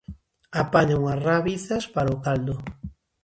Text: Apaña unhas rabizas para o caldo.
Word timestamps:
Apaña 0.63 0.99
unhas 1.01 1.21
rabizas 1.29 1.83
para 1.93 2.13
o 2.15 2.17
caldo. 2.25 2.55